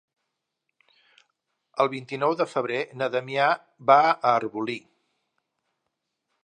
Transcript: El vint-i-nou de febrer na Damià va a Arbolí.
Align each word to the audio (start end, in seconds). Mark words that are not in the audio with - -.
El 1.85 1.91
vint-i-nou 1.91 2.33
de 2.39 2.47
febrer 2.55 2.81
na 3.01 3.11
Damià 3.17 3.51
va 3.93 4.01
a 4.09 4.19
Arbolí. 4.35 4.79